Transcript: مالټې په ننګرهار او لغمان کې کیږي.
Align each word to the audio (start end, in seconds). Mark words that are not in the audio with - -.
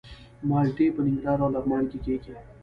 مالټې 0.49 0.87
په 0.95 1.01
ننګرهار 1.05 1.39
او 1.43 1.49
لغمان 1.55 1.83
کې 1.91 1.97
کیږي. 2.05 2.33